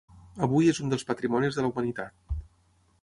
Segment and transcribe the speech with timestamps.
[0.45, 2.37] Avui és un dels patrimonis de la humanitat.